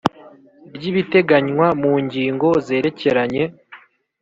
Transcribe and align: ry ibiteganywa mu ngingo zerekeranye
ry 0.75 0.83
ibiteganywa 0.91 1.67
mu 1.81 1.93
ngingo 2.03 2.47
zerekeranye 2.65 3.43